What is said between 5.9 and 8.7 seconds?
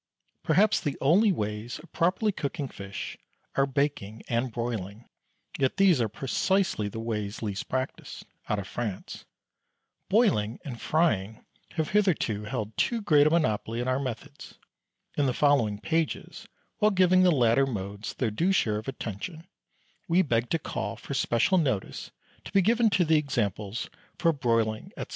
are precisely the ways least practised out of